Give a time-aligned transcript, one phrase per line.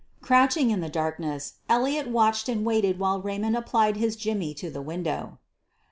[0.19, 4.81] Crouching in the darkness, Elliott watched and waited while Raymond applied his jimmy to the
[4.81, 5.37] window.